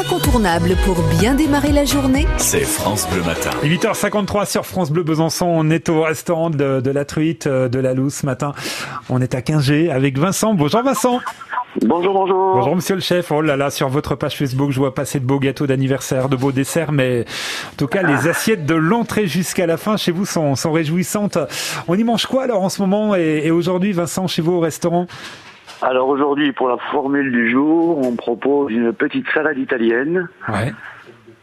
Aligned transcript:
incontournable 0.00 0.76
pour 0.86 0.96
bien 1.20 1.34
démarrer 1.34 1.72
la 1.72 1.84
journée, 1.84 2.26
c'est 2.38 2.60
France 2.60 3.06
Bleu 3.12 3.22
Matin. 3.22 3.50
8h53 3.62 4.50
sur 4.50 4.64
France 4.64 4.90
Bleu 4.90 5.02
Besançon. 5.02 5.44
On 5.46 5.68
est 5.68 5.90
au 5.90 6.02
restaurant 6.02 6.48
de, 6.48 6.80
de 6.80 6.90
la 6.90 7.04
truite 7.04 7.46
euh, 7.46 7.68
de 7.68 7.78
la 7.78 7.92
Lousse 7.92 8.14
ce 8.14 8.26
matin. 8.26 8.54
On 9.10 9.20
est 9.20 9.34
à 9.34 9.40
15G 9.40 9.90
avec 9.90 10.18
Vincent. 10.18 10.54
Bonjour 10.54 10.82
Vincent. 10.82 11.20
Bonjour, 11.82 12.14
bonjour. 12.14 12.54
Bonjour 12.54 12.76
monsieur 12.76 12.94
le 12.94 13.02
chef. 13.02 13.30
Oh 13.30 13.42
là 13.42 13.58
là, 13.58 13.68
sur 13.68 13.90
votre 13.90 14.14
page 14.14 14.38
Facebook, 14.38 14.70
je 14.70 14.78
vois 14.78 14.94
passer 14.94 15.20
de 15.20 15.26
beaux 15.26 15.38
gâteaux 15.38 15.66
d'anniversaire, 15.66 16.30
de 16.30 16.36
beaux 16.36 16.52
desserts, 16.52 16.92
mais 16.92 17.26
en 17.72 17.76
tout 17.76 17.86
cas, 17.86 18.02
les 18.02 18.26
assiettes 18.26 18.64
de 18.64 18.74
l'entrée 18.74 19.26
jusqu'à 19.26 19.66
la 19.66 19.76
fin 19.76 19.98
chez 19.98 20.12
vous 20.12 20.24
sont, 20.24 20.56
sont 20.56 20.72
réjouissantes. 20.72 21.36
On 21.88 21.94
y 21.94 22.04
mange 22.04 22.24
quoi 22.24 22.44
alors 22.44 22.62
en 22.62 22.70
ce 22.70 22.80
moment 22.80 23.14
et, 23.14 23.42
et 23.44 23.50
aujourd'hui, 23.50 23.92
Vincent, 23.92 24.26
chez 24.28 24.40
vous 24.40 24.52
au 24.52 24.60
restaurant? 24.60 25.06
Alors 25.82 26.08
aujourd'hui, 26.08 26.52
pour 26.52 26.68
la 26.68 26.76
formule 26.90 27.30
du 27.32 27.50
jour, 27.50 27.98
on 28.06 28.14
propose 28.16 28.72
une 28.72 28.92
petite 28.92 29.26
salade 29.32 29.58
italienne. 29.58 30.28
Ouais. 30.48 30.72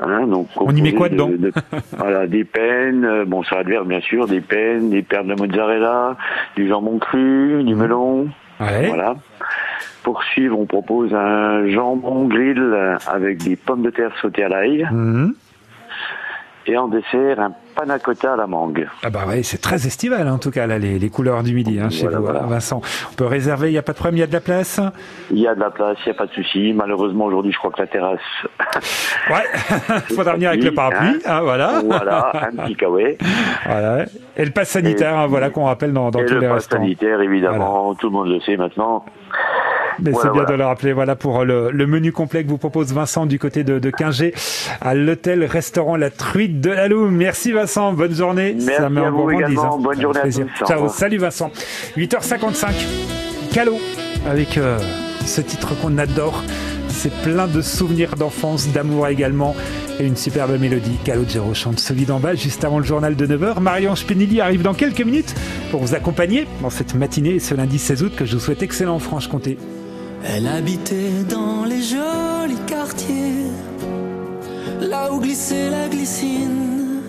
Hein, 0.00 0.26
donc 0.26 0.48
On 0.56 0.74
y 0.76 0.82
met 0.82 0.92
quoi 0.92 1.08
dedans 1.08 1.28
de- 1.28 1.36
de- 1.38 1.52
Voilà, 1.96 2.26
des 2.26 2.44
peines, 2.44 3.04
euh, 3.04 3.24
bon 3.24 3.42
salade 3.44 3.68
verte 3.68 3.86
bien 3.86 4.00
sûr, 4.00 4.26
des 4.26 4.42
peines, 4.42 4.90
des 4.90 5.02
perles 5.02 5.26
de 5.26 5.34
mozzarella, 5.34 6.16
du 6.54 6.68
jambon 6.68 6.98
cru, 6.98 7.62
du 7.64 7.74
melon. 7.74 8.28
Ouais. 8.60 8.88
Voilà. 8.88 9.16
Pour 10.02 10.22
suivre, 10.24 10.58
on 10.58 10.66
propose 10.66 11.14
un 11.14 11.66
jambon 11.68 12.26
grill 12.26 12.76
avec 13.06 13.38
des 13.42 13.56
pommes 13.56 13.82
de 13.82 13.90
terre 13.90 14.12
sautées 14.20 14.44
à 14.44 14.48
l'ail. 14.48 14.86
Mhm. 14.92 15.34
Et 16.68 16.76
en 16.76 16.88
dessert, 16.88 17.38
un 17.38 17.52
panna 17.76 17.98
cotta 18.00 18.32
à 18.32 18.36
la 18.36 18.46
mangue. 18.48 18.88
Ah 19.04 19.10
bah 19.10 19.20
ouais, 19.28 19.42
c'est 19.44 19.58
très 19.60 19.86
estival 19.86 20.26
hein, 20.26 20.32
en 20.34 20.38
tout 20.38 20.50
cas 20.50 20.66
là, 20.66 20.78
les, 20.78 20.98
les 20.98 21.10
couleurs 21.10 21.42
du 21.44 21.54
midi 21.54 21.78
hein, 21.78 21.90
chez 21.90 22.02
Voilà, 22.02 22.18
vous, 22.18 22.24
voilà. 22.24 22.42
hein, 22.42 22.46
Vincent. 22.48 22.80
On 23.12 23.14
peut 23.14 23.26
réserver, 23.26 23.68
il 23.68 23.72
n'y 23.72 23.78
a 23.78 23.82
pas 23.82 23.92
de 23.92 23.98
problème, 23.98 24.16
il 24.16 24.20
y 24.20 24.24
a 24.24 24.26
de 24.26 24.32
la 24.32 24.40
place? 24.40 24.80
Il 25.30 25.38
y 25.38 25.46
a 25.46 25.54
de 25.54 25.60
la 25.60 25.70
place, 25.70 25.96
il 26.04 26.08
n'y 26.08 26.16
a 26.16 26.18
pas 26.18 26.26
de 26.26 26.32
souci. 26.32 26.72
Malheureusement, 26.74 27.26
aujourd'hui, 27.26 27.52
je 27.52 27.58
crois 27.58 27.70
que 27.70 27.80
la 27.82 27.86
terrasse... 27.86 28.18
Ouais, 29.30 29.44
faudra 30.14 30.34
venir 30.34 30.50
avec 30.50 30.62
le 30.64 30.72
parapluie. 30.72 31.20
Ah 31.24 31.40
voilà. 31.42 31.80
voilà, 31.84 32.30
un 32.34 32.56
petit 32.64 32.76
kawaii. 32.76 33.16
Voilà. 33.64 34.04
Et 34.36 34.44
le 34.44 34.50
pass 34.52 34.68
sanitaire, 34.70 35.16
hein, 35.18 35.26
voilà 35.26 35.50
qu'on 35.50 35.64
rappelle 35.64 35.92
dans, 35.92 36.10
dans 36.10 36.20
et 36.20 36.26
tous 36.26 36.34
le 36.34 36.40
les 36.40 36.46
pass 36.46 36.56
restaurants. 36.56 36.82
sanitaire, 36.84 37.20
évidemment, 37.20 37.94
tout 37.96 38.06
le 38.06 38.12
monde 38.12 38.28
le 38.28 38.40
sait 38.40 38.56
maintenant. 38.56 39.04
Mais 40.02 40.10
Voilà, 40.10 40.28
c'est 40.28 40.32
bien 40.32 40.42
voilà. 40.42 40.52
de 40.52 40.56
le 40.58 40.64
rappeler. 40.66 40.92
Voilà 40.92 41.16
pour 41.16 41.44
le, 41.44 41.70
le 41.70 41.86
menu 41.86 42.12
complet 42.12 42.44
que 42.44 42.48
vous 42.48 42.58
propose 42.58 42.92
Vincent 42.92 43.26
du 43.26 43.38
côté 43.38 43.64
de, 43.64 43.78
de 43.78 43.90
15G 43.90 44.32
à 44.80 44.94
l'hôtel-restaurant 44.94 45.96
La 45.96 46.10
Truite 46.10 46.60
de 46.60 46.70
la 46.70 46.88
Loue. 46.88 47.08
Merci 47.08 47.52
Vincent, 47.52 47.92
bonne 47.92 48.14
journée. 48.14 48.54
Merci 48.58 48.76
Ça 48.82 48.88
met 48.90 49.00
à 49.00 49.04
en 49.04 49.12
vous 49.12 49.30
également. 49.30 49.76
hein. 49.76 49.78
Bonne 49.82 50.00
journée 50.00 50.20
à 50.20 50.24
tous. 50.24 50.40
Ciao, 50.66 50.88
salut 50.88 51.18
Vincent. 51.18 51.50
8h55, 51.96 52.66
Calo, 53.52 53.78
avec 54.28 54.58
euh, 54.58 54.78
ce 55.24 55.40
titre 55.40 55.74
qu'on 55.80 55.96
adore. 55.98 56.42
C'est 56.88 57.12
plein 57.22 57.46
de 57.46 57.60
souvenirs 57.60 58.16
d'enfance, 58.16 58.68
d'amour 58.72 59.06
également, 59.08 59.54
et 60.00 60.06
une 60.06 60.16
superbe 60.16 60.58
mélodie. 60.58 60.96
Calogero 61.04 61.52
chante 61.52 61.78
celui 61.78 62.04
d'en 62.06 62.20
bas 62.20 62.34
juste 62.34 62.64
avant 62.64 62.78
le 62.78 62.84
journal 62.86 63.16
de 63.16 63.26
9h. 63.26 63.60
Marianne 63.60 63.96
Spinelli 63.96 64.40
arrive 64.40 64.62
dans 64.62 64.72
quelques 64.72 65.02
minutes 65.02 65.34
pour 65.70 65.80
vous 65.82 65.94
accompagner 65.94 66.46
dans 66.62 66.70
cette 66.70 66.94
matinée, 66.94 67.38
ce 67.38 67.54
lundi 67.54 67.78
16 67.78 68.02
août, 68.02 68.12
que 68.16 68.24
je 68.24 68.34
vous 68.34 68.40
souhaite 68.40 68.62
excellent 68.62 68.94
en 68.94 68.98
Franche-Comté. 68.98 69.58
Elle 70.28 70.48
habitait 70.48 71.24
dans 71.28 71.64
les 71.64 71.82
jolis 71.82 72.60
quartiers, 72.66 73.46
là 74.80 75.12
où 75.12 75.20
glissait 75.20 75.70
la 75.70 75.88
glycine, 75.88 77.00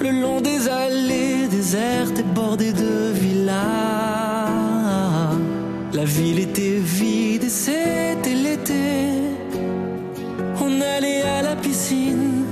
le 0.00 0.10
long 0.22 0.40
des 0.40 0.68
allées 0.68 1.48
désertes 1.50 2.18
et 2.18 2.22
bordées 2.22 2.72
de 2.72 3.12
villas. 3.12 3.54
La 5.92 6.04
ville 6.04 6.38
était 6.38 6.78
vide 6.78 7.44
et 7.44 7.48
c'était 7.48 8.34
l'été. 8.34 9.10
On 10.60 10.80
allait 10.80 11.22
à 11.22 11.42
la 11.42 11.56
piscine 11.56 12.44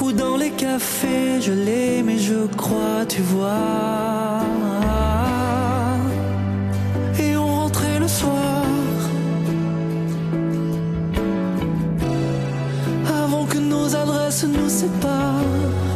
ou 0.00 0.12
dans 0.12 0.36
les 0.36 0.50
cafés, 0.50 1.40
je 1.40 1.52
l'aimais, 1.52 2.18
je 2.18 2.46
crois, 2.56 3.04
tu 3.08 3.20
vois 3.20 4.07
se 14.38 14.46
nous 14.46 14.68
sépare. 14.68 15.87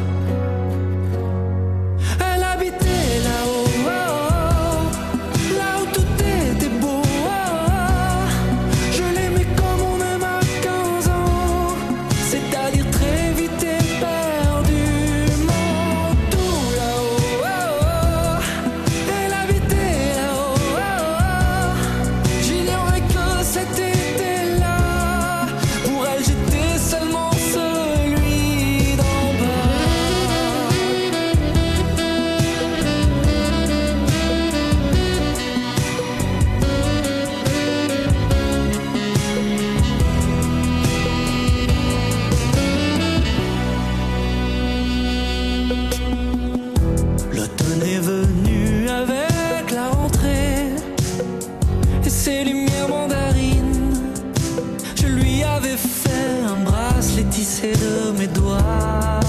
mes 58.19 58.27
doigts. 58.27 59.21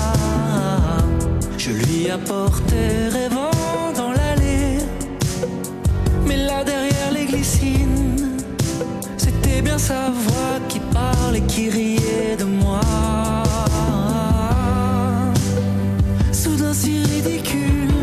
Je 1.58 1.72
lui 1.72 2.10
apportais 2.10 3.08
rêvant 3.10 3.94
dans 3.96 4.12
l'allée, 4.12 4.80
mais 6.28 6.38
là 6.38 6.64
derrière 6.64 7.12
les 7.14 7.26
glycines, 7.26 8.38
c'était 9.18 9.62
bien 9.62 9.78
sa 9.78 10.10
voix 10.10 10.60
qui 10.68 10.80
parlait, 10.80 11.42
qui 11.42 11.70
riait 11.70 12.36
de 12.38 12.46
moi. 12.46 12.82
Soudain 16.32 16.74
si 16.74 17.04
ridicule. 17.04 17.94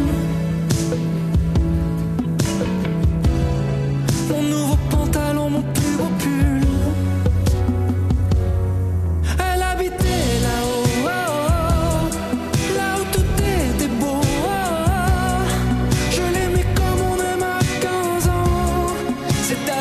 Mon 4.30 4.42
nouveau 4.42 4.78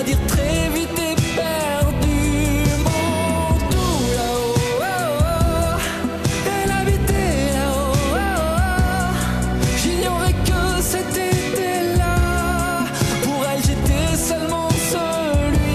dire 0.10 0.18
très 0.28 0.69